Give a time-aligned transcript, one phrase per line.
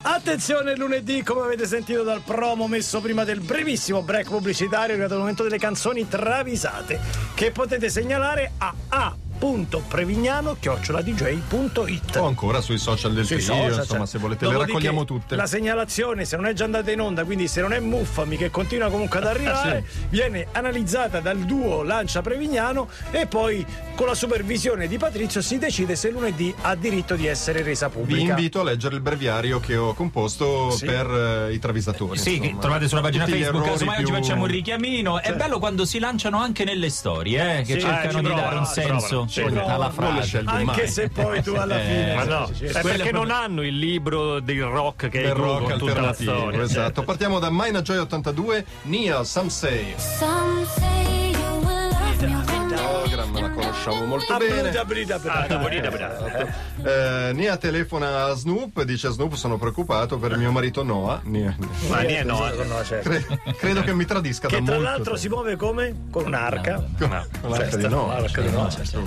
[0.00, 5.14] Attenzione lunedì, come avete sentito dal promo messo prima del brevissimo break pubblicitario, è arrivato
[5.14, 7.00] il momento delle canzoni travisate
[7.34, 9.16] che potete segnalare a A
[9.86, 14.06] prevignano chioccioladj.it o ancora sui social del Sui trio social, insomma cioè.
[14.06, 17.24] se volete Dopodiché, le raccogliamo tutte La segnalazione, se non è già andata in onda,
[17.24, 22.20] quindi se non è Muffami che continua comunque ad arrivare, viene analizzata dal duo Lancia
[22.20, 27.26] Prevignano e poi con la supervisione di Patrizio si decide se lunedì ha diritto di
[27.26, 28.30] essere resa vi pubblica.
[28.30, 30.84] invito a leggere il breviario che ho composto Sì.
[30.86, 32.60] per eh, i travisatori Sì, che insomma.
[32.60, 35.20] trovate sulla pagina Tutti Facebook, casomai oggi più- facciamo un richiamino.
[35.20, 38.40] È bello quando si lanciano anche nelle storie, eh, che Sì, cercano eh, di provano,
[38.42, 40.22] dare un senso provano, Non le frase.
[40.28, 40.88] scelgo Anche mai.
[40.88, 42.14] se poi tu alla Eh, fine.
[42.14, 42.80] Ma no, sì, sì, è sì.
[42.82, 46.00] perché non hanno il libro del rock che è del il gruppo rock con tutta
[46.00, 46.62] la alternativo storia.
[46.62, 51.17] esatto partiamo da Mina Joy 82 Nia Some Say Some say
[53.90, 54.78] conosciamo molto bene.
[54.78, 55.18] Ah, brida,
[55.90, 56.56] brida.
[56.82, 61.56] Eh, Nia telefona a Snoop dice Snoop sono preoccupato per mio marito Noah Nia-
[61.88, 62.48] Ma niente, no.
[62.50, 62.64] eh.
[62.64, 63.08] No, certo.
[63.08, 65.18] cre- credo che mi tradisca Che da tra molto l'altro tempo.
[65.18, 65.94] si muove come?
[66.10, 66.84] Con un'arca.
[66.98, 67.08] Con
[67.50, 69.02] l'arca di Noah di Noah, certo.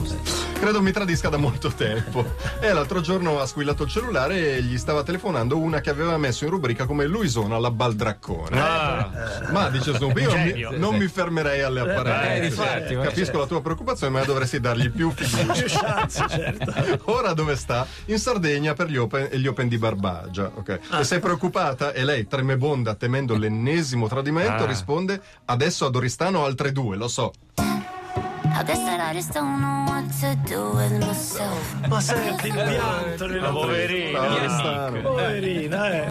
[0.59, 2.35] credo mi tradisca da molto tempo.
[2.59, 6.43] E l'altro giorno ha squillato il cellulare e gli stava telefonando una che aveva messo
[6.45, 8.59] in rubrica come Luisona alla baldraccone.
[8.59, 9.09] Ah,
[9.51, 12.85] Ma dice Snoop, io mi- non mi fermerei alle apparenze.
[12.87, 15.53] Eh, ma Capisco la tua preoccupazione, ma dovresti dargli più fiducia.
[15.53, 17.01] Più chance, certo.
[17.11, 17.85] Ora dove sta?
[18.05, 20.51] In Sardegna per gli Open, e gli open di Barbagia.
[20.53, 20.79] ok?
[20.89, 20.99] Ah.
[20.99, 21.93] E sei preoccupata?
[21.93, 24.67] E lei, tremebonda, temendo l'ennesimo tradimento, Ah.
[24.67, 27.31] risponde: Adesso ad Oristano altre due, lo so.
[27.57, 31.87] I guess that I just don't know what to do with myself.
[31.87, 34.19] Ma senti il pianto nella Ma poverino.
[34.19, 35.01] A Mia Oristano.
[35.01, 36.09] Poverina, eh.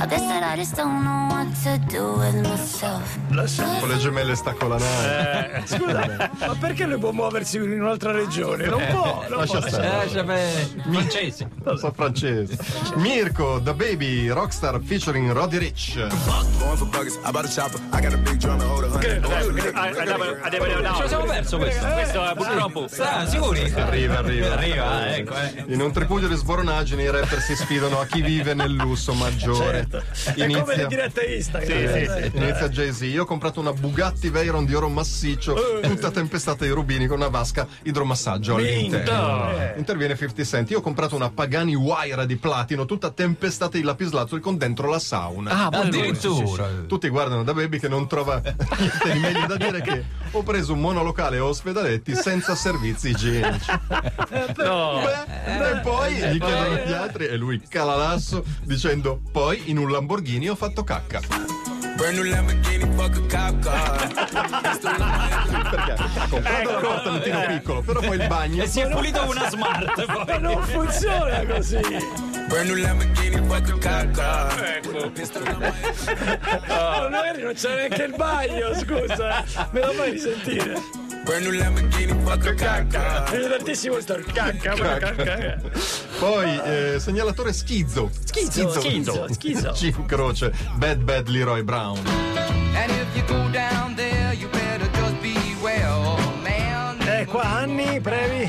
[0.00, 3.18] I guess that I just don't know what to do with myself.
[3.80, 5.62] Con le gemelle staccolanate.
[5.66, 8.66] Scusa, ma perché lui può muoversi in un'altra regione?
[8.66, 9.68] Non può, non Lascia può.
[9.68, 10.10] stare.
[10.12, 11.48] Eh, beh, francese.
[11.64, 12.56] Non so francese.
[12.94, 15.94] Mirko, The Baby, Rockstar featuring Roddy Rich.
[16.58, 17.80] Going for buggers, I bought a chopper.
[17.92, 19.24] I got a big drum and hold a hundred.
[19.74, 21.86] Ah, andiamo- andiamo- andiamo- Ce lo siamo perso questo.
[21.86, 22.86] Questo è purtroppo.
[23.00, 23.72] Ah, sicuri?
[23.74, 24.52] Arriva, arriva.
[24.52, 25.34] Arriva, ecco.
[25.34, 25.64] eh.
[25.68, 29.86] In un tripudio di sboronaggini i rapper si sfidano a chi vive nel lusso maggiore.
[29.90, 31.78] È come le dirette Instagram.
[31.94, 32.30] eh.
[32.34, 33.00] Inizia Jay-Z.
[33.02, 37.28] Io ho comprato una Bugatti Veyron di oro massiccio, tutta tempestata di rubini con una
[37.28, 39.50] vasca idromassaggio all'interno.
[39.76, 40.70] Interviene 50 Cent.
[40.70, 44.98] Io ho comprato una Pagani Huayra di platino, tutta tempestata di lapislazzuli con dentro la
[44.98, 45.50] sauna.
[45.50, 46.68] Ah, addirittura.
[46.86, 50.72] Tutti guardano da Baby che non trova niente di meglio da dire che ho preso
[50.72, 53.70] un monolocale a ospedaletti senza servizi igienici.
[54.58, 55.00] No.
[55.02, 59.90] Beh, e poi gli chiedono gli altri e lui cala l'asso dicendo poi in un
[59.90, 61.20] Lamborghini ho fatto cacca.
[61.96, 64.12] Brand new Lamborghini, fuck a cop car.
[65.70, 68.62] Perché ha comprato l'appartamentino piccolo, però poi il bagno.
[68.62, 70.06] E si è pulito una smart.
[70.06, 70.40] Ma poi.
[70.40, 71.80] non funziona così.
[72.48, 74.64] Brand new Lamborghini, fuck a cop car.
[74.64, 75.12] Ecco.
[76.66, 79.44] Ma magari non c'è neanche il bagno, scusa.
[79.72, 80.80] Me lo fai risentire.
[81.24, 83.30] Brand new Lamborghini, fuck a cop car.
[83.30, 85.60] Vedo tantissimo sto cacca, cacca.
[86.18, 88.10] Poi eh, segnalatore schizzo.
[88.24, 89.70] Schizzo, schizzo, schizzo.
[89.72, 91.98] Jim Croce, Bad Bad Leroy Brown.
[92.74, 94.07] And if you go down there,
[97.28, 98.48] qua anni brevi?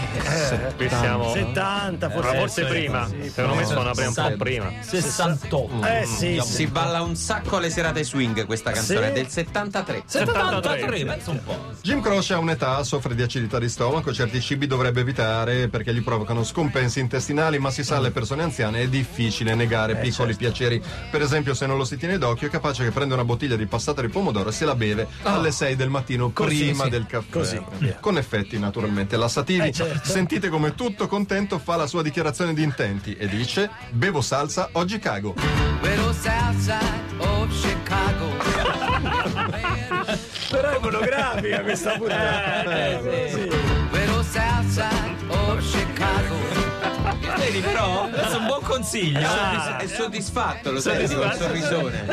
[0.78, 1.32] Qui siamo.
[1.32, 2.32] 70, forse.
[2.32, 3.08] Ma forse prima.
[3.08, 4.72] Secondo me suona un po' prima.
[4.82, 5.86] 68.
[5.86, 6.68] Eh sì, Si sì.
[6.68, 9.14] balla un sacco alle serate swing questa canzone, Sì?
[9.14, 10.04] del 73.
[10.06, 11.58] 73, pensa un po'.
[11.82, 16.02] Jim Croce ha un'età, soffre di acidità di stomaco, certi cibi dovrebbe evitare perché gli
[16.04, 20.38] provocano scompensi intestinali, ma si sa alle persone anziane è difficile negare Eh, piccoli certo.
[20.38, 20.82] piaceri.
[21.12, 23.66] Per esempio, se non lo si tiene d'occhio, è capace che prenda una bottiglia di
[23.66, 26.32] passata di pomodoro e se la beve alle 6 del mattino.
[26.32, 26.90] Così, prima sì.
[26.90, 27.30] del caffè.
[27.30, 27.62] Così.
[28.00, 29.68] Con effetti naturalmente lassativi.
[29.68, 30.10] Eh, certo.
[30.10, 35.00] Sentite come tutto contento fa la sua dichiarazione di intenti e dice: Bevo salsa, oggi
[35.00, 35.36] cago.
[36.22, 38.28] South side of Chicago.
[40.50, 43.02] Però è monografica questa puntata.
[43.02, 43.50] Sì.
[43.92, 46.69] Little south side of Chicago.
[47.40, 49.28] Vedi, però, questo è un buon consiglio.
[49.78, 52.06] È soddisfatto, lo sai, con il sorrisone.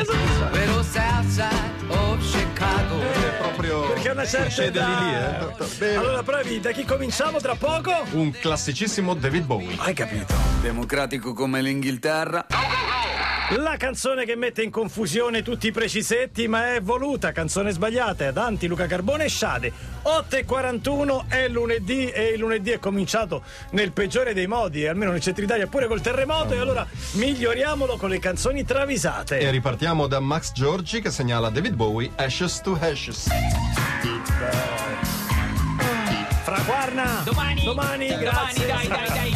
[1.89, 2.99] Of Chicago.
[3.01, 3.81] È proprio.
[3.93, 4.87] Perché una certa età.
[4.87, 5.65] lì eh.
[5.77, 5.95] Bene.
[5.95, 7.93] Allora, bravi, da chi cominciamo tra poco?
[8.11, 9.75] Un classicissimo David Bowie.
[9.77, 10.33] Hai capito.
[10.61, 12.45] Democratico come l'Inghilterra.
[13.51, 18.37] La canzone che mette in confusione tutti i precisetti, ma è voluta, canzone sbagliata, ad
[18.37, 19.71] Anti, Luca Carbone e Sciade.
[20.03, 25.45] 8.41 è lunedì e il lunedì è cominciato nel peggiore dei modi, almeno nel centro
[25.45, 29.39] Italia, pure col terremoto, e allora miglioriamolo con le canzoni travisate.
[29.39, 33.29] E ripartiamo da Max Giorgi che segnala David Bowie Ashes to Ashes.
[36.43, 37.21] Fra Guarna!
[37.23, 38.67] Domani, Domani, grazie.
[38.67, 39.31] dai, dai, dai.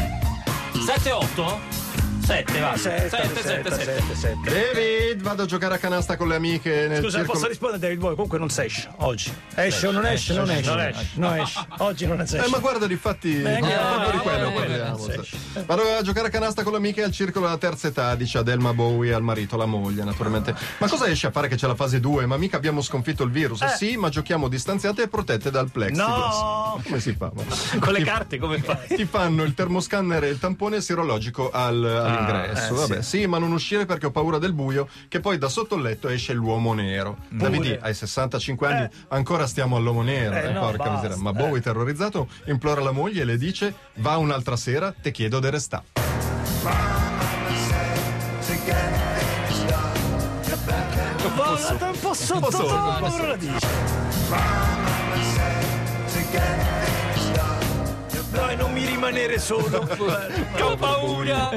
[0.83, 1.80] 7-8?
[2.31, 2.77] Sette, va.
[2.77, 3.83] Sette, Sette, sette, sette.
[3.83, 4.71] sette, sette.
[4.73, 7.33] David, vado a giocare a canasta con le amiche nel Scusa, circolo.
[7.37, 8.11] posso rispondere David Boy?
[8.13, 9.33] Comunque non si esce oggi.
[9.55, 10.33] Esce o non esce?
[10.33, 10.69] Non esce.
[10.69, 11.07] non esce.
[11.15, 11.65] Non esce.
[11.79, 12.49] Oggi non si Eh, esce.
[12.49, 15.07] ma guarda, difatti, Beh, proprio no, di quello parliamo.
[15.65, 18.73] Vado a giocare a canasta con le amiche al circolo della terza età, dice Adelma
[18.73, 20.55] Bowie al marito, alla moglie, naturalmente.
[20.77, 22.25] Ma cosa esce a fare che c'è la fase 2?
[22.27, 23.63] Ma mica abbiamo sconfitto il virus.
[23.75, 26.39] Sì, ma giochiamo distanziate e protette dal plexiglass.
[26.39, 26.81] No!
[26.83, 27.29] Come si fa?
[27.33, 27.43] Ma-
[27.79, 28.87] Con le carte come fai?
[28.95, 32.73] Ti fanno il termoscanner e il tampone sierologico al- all'ingresso.
[32.73, 33.25] eh, Vabbè, sì.
[33.27, 36.33] ma non uscire perché ho paura del buio, che poi da sotto il letto esce
[36.33, 37.17] l'uomo nero.
[37.29, 40.35] Davide, hai 65 anni, ancora stiamo all'uomo nero.
[40.35, 41.17] Eh, eh, no, porca miseria.
[41.17, 45.49] Ma Bowie, terrorizzato, implora la moglie e le dice: Va un'altra sera, te chiedo de
[45.49, 45.83] restà.
[51.35, 53.69] Volata un po' sottotono, la dice.
[59.01, 59.79] Rimanere solo.
[59.87, 61.49] Che ho paura.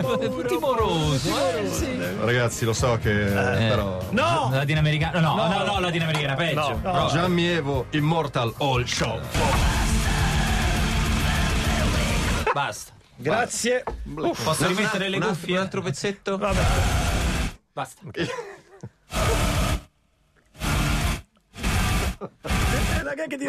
[0.49, 1.29] Timoroso.
[1.58, 1.94] eh, sì.
[2.20, 3.11] Ragazzi, lo so che.
[3.12, 4.00] però.
[4.12, 4.49] No!
[4.50, 5.20] Latinoamericana.
[5.20, 6.79] No, no, no, latinoamericana, peggio.
[6.81, 9.20] Però- Gianni Evo, Immortal All Show.
[12.55, 12.93] Basta.
[13.17, 13.82] Grazie.
[14.43, 15.56] Posso rimettere le cuffie?
[15.56, 16.38] un altro pezzetto?
[17.75, 18.00] Basta.
[18.12, 18.29] Eh,
[23.05, 23.47] la che ti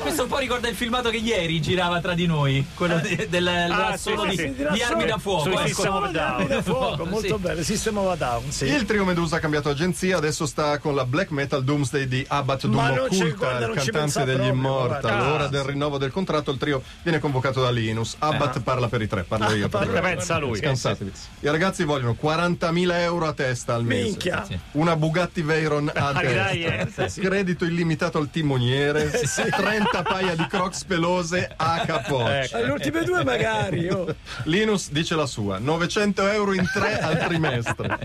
[0.00, 3.46] Questo un po' ricorda il filmato che ieri girava tra di noi, quello di- del
[3.48, 5.08] Ah, solo sì, di, sì, di sì, armi sì.
[5.08, 5.50] da fuoco.
[5.50, 5.66] Ecco.
[5.66, 6.46] System of a Down.
[6.46, 7.42] da fuoco, molto Sì.
[7.42, 7.62] bello.
[7.62, 8.64] System of Down, sì.
[8.66, 12.66] Il trio Medusa ha cambiato agenzia, adesso sta con la black metal Doomsday di Abbat
[12.66, 15.00] Doom Occulta, il cantante degli proprio, Immortal.
[15.00, 15.32] guarda.
[15.32, 18.16] Ora del rinnovo del contratto il trio viene convocato da Linus.
[18.18, 19.68] Abbat parla per i tre, parlo io.
[19.68, 20.00] per parla-.
[20.00, 20.56] Pensa lui.
[20.58, 21.12] Scansatevi.
[21.40, 24.02] I ragazzi vogliono 40.000 euro a testa al mese.
[24.04, 24.46] Minchia.
[24.72, 27.04] Una Bugatti Veyron a Ah, testa.
[27.04, 27.10] eh.
[27.20, 29.10] Credito illimitato al timoniere.
[29.34, 32.58] 30 paia di crocs pelose a capoccia.
[32.58, 33.88] Eh, Le ultime due magari.
[33.88, 34.14] oh.
[34.44, 37.98] Linus dice la sua: 900 euro in tre al trimestre.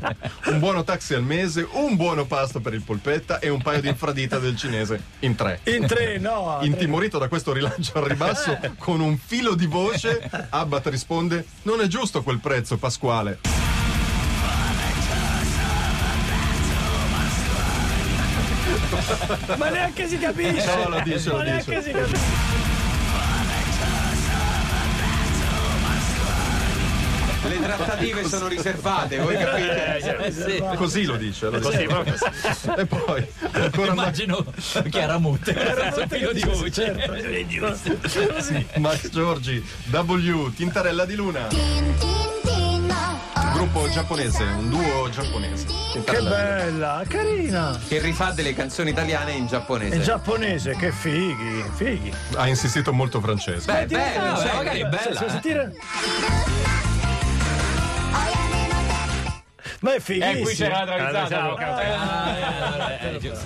[0.46, 3.88] Un buono taxi al mese, un buono pasto per il polpetta e un paio di
[3.88, 5.60] infradita del cinese in tre.
[5.66, 6.58] In tre, no.
[6.60, 6.68] tre.
[6.68, 11.88] Intimorito da questo rilancio al ribasso, con un filo di voce, Abbat risponde: Non è
[11.88, 13.69] giusto quel prezzo, Pasquale.
[19.58, 20.76] Ma neanche si capisce.
[20.76, 21.84] No, lo dice, lo Ma neanche dice.
[21.84, 22.68] si capisce.
[27.48, 29.98] Le trattative sono riservate, voi capite?
[30.26, 30.64] Eh, sì.
[30.76, 31.50] Così lo dice.
[31.50, 31.72] Lo dice.
[31.72, 32.16] Così proprio.
[32.78, 34.46] E poi, ancora Immagino
[34.90, 35.54] Chiaramute.
[35.54, 36.72] Senza filo di voce.
[38.08, 38.80] Certo.
[38.80, 41.48] Max Giorgi, W, Tintarella di Luna.
[43.60, 45.66] Gruppo giapponese, un duo giapponese.
[45.92, 47.78] Che bella, carina.
[47.86, 49.98] Che rifà delle canzoni italiane in giapponese.
[49.98, 52.14] È giapponese, che fighi, fighi.
[52.36, 53.70] Ha insistito molto francese.
[53.70, 55.26] Beh, bello, Vabbè, sai, magari è bella.
[55.26, 55.30] Eh.
[55.30, 55.74] sentire?
[59.82, 60.38] Ma è fighissimo.
[60.38, 61.82] Eh, qui c'era la Ah, travizzata.
[63.02, 63.46] Eh, eh, giusto.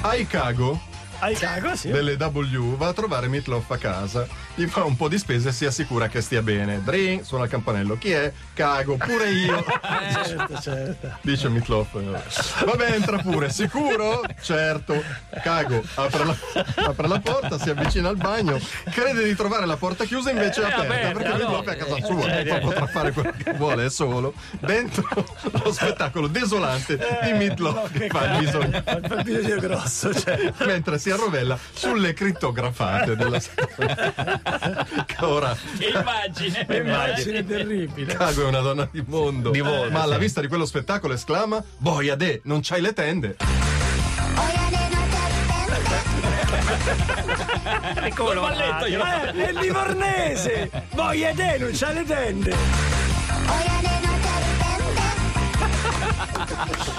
[0.00, 0.80] Ai Cago
[1.22, 1.88] Hai cago, sì.
[1.88, 4.26] delle W va a trovare Mitloff a casa,
[4.56, 6.82] gli fa un po' di spese e si assicura che stia bene.
[6.82, 7.96] Dring, suona il campanello.
[7.96, 8.32] Chi è?
[8.52, 9.64] Cago, pure io.
[10.22, 11.18] Certo, certo.
[11.20, 11.92] Dice Mitloff.
[12.64, 13.50] Vabbè, entra pure.
[13.50, 14.22] Sicuro?
[14.40, 15.00] Certo.
[15.42, 16.36] Cago, apre la,
[16.86, 18.58] apre la porta, si avvicina al bagno,
[18.90, 21.36] crede di trovare la porta chiusa invece è aperta, aperta, perché no.
[21.36, 24.34] Mitloff è a casa sua, poi potrà fare quello che vuole, è solo.
[24.58, 25.06] Dentro
[25.62, 30.52] lo spettacolo desolante di Mitloff che fa il bisogno Fa il bisogno grosso, cioè.
[30.66, 36.66] mentre si arrovella sulle crittografate della che ora Che immagine.
[36.68, 38.14] Immagine terribile.
[38.14, 40.20] Cago è una donna di mondo, Di mondo, ma alla sì.
[40.20, 43.36] vista di quello spettacolo esclama boia de non c'hai le tende
[48.04, 49.04] E come lo balletto io.
[49.04, 50.70] Eh, è il livornese!
[50.92, 52.56] Boia te, non c'ha le tende!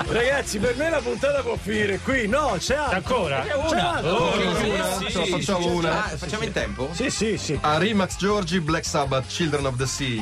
[0.07, 2.27] Ragazzi, per me la puntata può finire qui.
[2.27, 2.95] No, c'è altro.
[2.97, 3.41] Ancora?
[3.45, 3.93] C'è Una.
[3.95, 4.09] altro.
[4.11, 6.89] Oh, una sì, sì, facciamo una Ah, facciamo in tempo?
[6.93, 7.57] Sì, sì, sì.
[7.61, 10.21] Ari Max Giorgi Black Sabbath Children of the Sea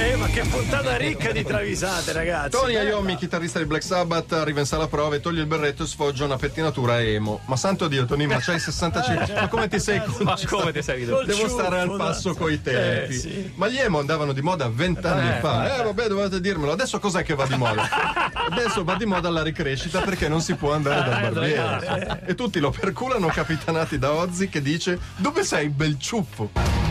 [0.00, 2.50] Eh, ma che puntata ricca di travisate, ragazzi.
[2.50, 2.74] Tony.
[2.74, 6.36] Iommi, chitarrista di Black Sabbath, arriva in sala prove, toglie il berretto e sfoggia una
[6.36, 7.40] pettinatura emo.
[7.46, 9.34] Ma santo Dio, Tony, ma c'hai 65.
[9.34, 13.12] Ma come ti sei Ma come ti sei Col Devo stare al passo coi tempi.
[13.12, 13.52] Eh, sì.
[13.56, 15.80] Ma gli emo andavano di moda vent'anni fa.
[15.80, 16.70] Eh, vabbè, dovete dirmelo.
[16.70, 17.88] Adesso cos'è che va di moda?
[18.50, 22.22] Adesso va di moda la ricrescita perché non si può andare dal barbiere.
[22.24, 26.87] E tutti lo perculano capitanati da Ozzy che dice: Dove sei, bel ciuffo?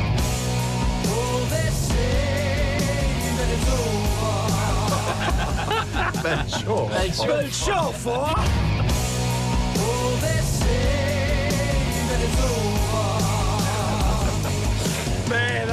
[6.28, 7.94] Bel show.
[8.04, 8.77] Bel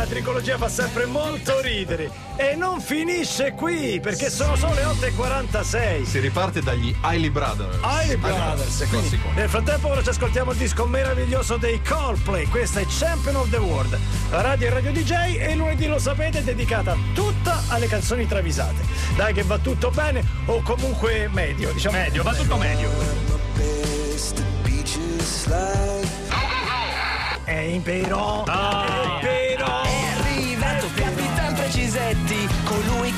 [0.04, 2.10] la tricologia fa sempre molto ridere.
[2.36, 6.04] E non finisce qui, perché sono solo le 8.46.
[6.04, 7.78] Si riparte dagli Hailey Brothers.
[7.80, 8.82] Hailey Brothers.
[8.82, 12.46] Ah, Quindi, nel frattempo ora ci ascoltiamo il disco meraviglioso dei Coldplay.
[12.46, 13.98] Questa è Champion of the World.
[14.30, 18.26] La radio e radio DJ e il lunedì lo sapete è dedicata tutta alle canzoni
[18.26, 18.82] travisate.
[19.16, 21.96] Dai che va tutto bene o comunque medio, diciamo.
[21.96, 22.90] Medio, va tutto medio.
[27.46, 29.03] E però, e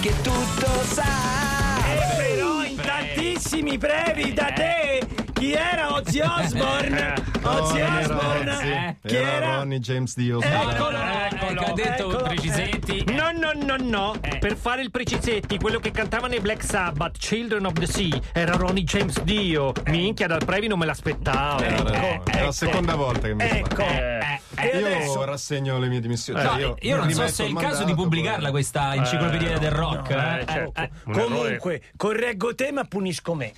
[0.01, 1.05] che tutto sa.
[1.87, 4.66] E però in tantissimi brevi da te
[5.57, 7.15] era Ozzy Osbourne?
[7.43, 8.51] Ozzy No, non era Osbourne?
[8.51, 9.55] Ozzy, Chi era era?
[9.57, 10.41] Ronnie James Dio.
[10.41, 10.99] Eccolo,
[11.29, 12.25] Ecco, ha detto eccolo.
[12.25, 13.05] Precisetti.
[13.13, 14.15] No, no, no, no.
[14.39, 18.55] Per fare il Precisetti, quello che cantava nei Black Sabbath, Children of the Sea, era
[18.57, 19.73] Ronnie James Dio.
[19.87, 21.61] Minchia, dal Previ non me l'aspettavo.
[21.61, 22.53] È la ecco.
[22.53, 23.83] seconda volta che mi Ecco.
[23.83, 26.41] Io adesso rassegno le mie dimissioni.
[26.41, 30.11] Cioè, io, non so se è il il caso di pubblicarla questa enciclopedia del rock.
[30.11, 30.45] eh, eh.
[30.47, 30.81] certo.
[30.81, 30.91] Eh.
[31.11, 33.53] Comunque, correggo te ma punisco me.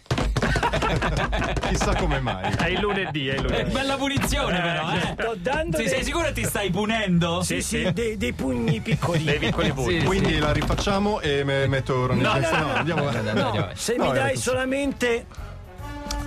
[1.68, 2.52] Chissà come mai.
[2.54, 3.70] È il lunedì, è il eh, lunedì.
[3.70, 4.92] bella punizione, però.
[4.94, 5.14] Eh.
[5.20, 7.42] Sto dando Sì, dei, sei sicuro che ti stai punendo?
[7.42, 9.24] sì, sì, dei, dei pugni piccolini.
[9.24, 10.00] Dei piccoli voti.
[10.00, 12.50] Sì, Quindi la rifacciamo e me- metto Ronnie No, James.
[12.50, 13.26] no, no, andiamo no, avanti.
[13.26, 13.76] no, no, avanti.
[13.78, 15.26] Se No, mi dai solamente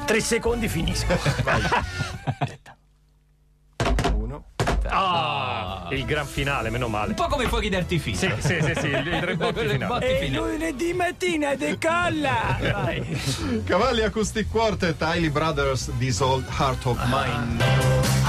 [0.05, 1.13] tre secondi finisco.
[4.15, 4.45] Uno.
[4.93, 7.09] Ah, il gran finale, meno male.
[7.09, 8.17] Un po' come i fuochi d'artificio.
[8.17, 9.93] Sì, sì, sì, sì, il, il tre botti Quelle finale.
[9.93, 10.51] botti e finali.
[10.51, 12.57] lunedì mattina decolla.
[12.59, 13.63] Vai.
[13.65, 17.57] Cavalli Acoustic Quartet, Hailey Brothers, This Old Heart of Mine.
[17.63, 18.20] Yes,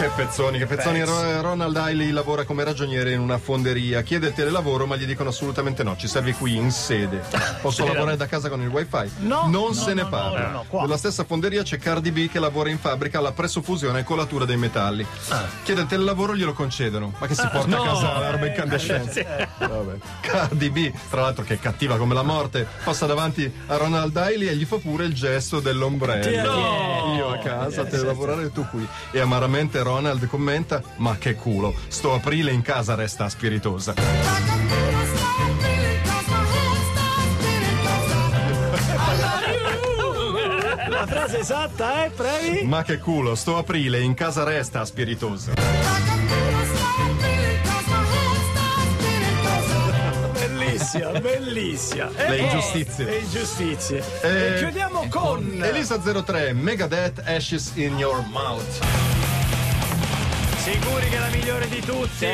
[0.00, 1.00] Che pezzoni, che pezzoni.
[1.00, 1.10] Pezzi.
[1.10, 4.00] Ro- Ronald Hailey lavora come ragioniere in una fonderia.
[4.00, 5.94] Chiede il telelavoro, ma gli dicono assolutamente no.
[5.94, 7.22] Ci servi qui in sede.
[7.60, 9.10] Posso lavorare da casa con il wifi?
[9.18, 10.48] No, non no, se ne no, parla.
[10.48, 10.80] no.
[10.80, 14.56] Nella stessa fonderia c'è Cardi B che lavora in fabbrica alla pressofusione e colatura dei
[14.56, 15.06] metalli.
[15.64, 17.12] Chiede il telelavoro, glielo concedono.
[17.18, 19.48] Ma che si porta a casa la roba incandescente?
[19.58, 19.98] Vabbè.
[20.22, 24.48] Cardi B, tra l'altro che è cattiva come la morte, passa davanti a Ronald Hailey
[24.48, 26.50] e gli fa pure il gesto dell'ombrello.
[26.50, 27.14] No!
[27.16, 28.88] Io a casa, te lavorare tu qui.
[29.10, 29.88] E amaramente Ronald
[30.28, 33.94] commenta: Ma che culo, sto aprile in casa resta spiritosa.
[40.88, 42.64] La frase esatta, eh, previ?
[42.66, 45.52] Ma che culo, sto aprile in casa resta spiritosa.
[50.32, 52.10] Bellissima, bellissima.
[52.16, 53.04] E Le poi- ingiustizie.
[53.04, 54.04] Le ingiustizie.
[54.22, 59.29] Eh, e chiudiamo con Elisa 03, Megadeth Ashes in Your Mouth.
[60.62, 62.08] Sicuri che è la migliore di tutti?
[62.18, 62.26] Sì.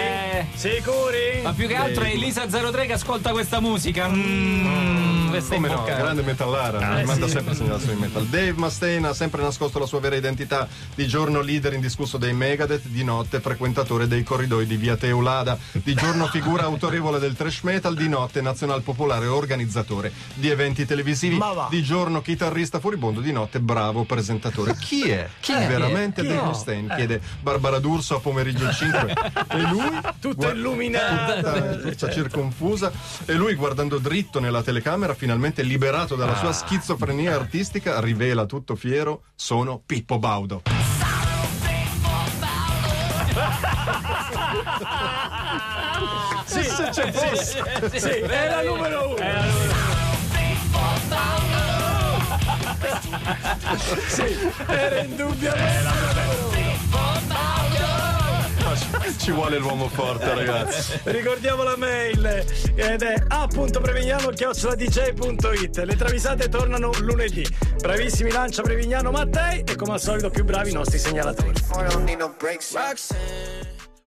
[0.55, 1.43] Sicuri?
[1.45, 4.09] Ma più che altro è Elisa03 che ascolta questa musica.
[4.09, 7.33] Mmm, questa è Come no, grande metallara, Ah, mi manda sì.
[7.33, 8.25] sempre segnalazioni di metal.
[8.27, 12.87] Dave Mustaine ha sempre nascosto la sua vera identità, di giorno leader indiscusso dei Megadeth,
[12.87, 17.95] di notte frequentatore dei corridoi di via Teulada, di giorno figura autorevole del thrash metal,
[17.95, 21.69] di notte nazional popolare organizzatore di eventi televisivi, Ma va.
[21.71, 24.75] di giorno chitarrista furibondo, di notte bravo presentatore.
[24.81, 25.29] Chi è?
[25.41, 26.35] Chi è veramente Chi è?
[26.35, 26.47] Dave.
[26.47, 26.95] Mustaine?
[26.97, 29.15] Chiede Barbara D'Urso a pomeriggio 5
[29.49, 31.35] e lui Tutto gua- illuminato.
[31.35, 32.91] tutta, tutta circonfusa
[33.25, 36.39] e lui guardando dritto nella telecamera finalmente liberato dalla Ah.
[36.39, 40.63] sua schizofrenia artistica rivela tutto fiero sono Pippo Baudo
[46.45, 47.99] Sì, se c'è fosse.
[47.99, 49.17] Sì, è la numero uno.
[54.09, 56.56] Sì, era indubbiamente.
[59.19, 67.47] ci vuole l'uomo forte ragazzi Ricordiamo la mail ed è a.prevignano.it Le travisate tornano lunedì.
[67.79, 71.53] Bravissimi Lancia Prevignano Mattei e come al solito più bravi i nostri segnalatori.